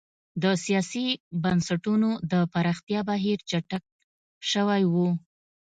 [0.43, 1.07] د سیاسي
[1.43, 3.83] بنسټونو د پراختیا بهیر چټک
[4.51, 4.93] شوی و.